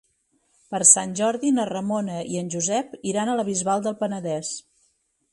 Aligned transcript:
Per 0.75 0.79
Sant 0.91 1.11
Jordi 1.17 1.51
na 1.57 1.65
Ramona 1.69 2.15
i 2.35 2.39
en 2.39 2.49
Josep 2.55 2.95
iran 3.11 3.31
a 3.33 3.35
la 3.41 3.45
Bisbal 3.51 3.83
del 3.89 3.99
Penedès. 4.01 4.51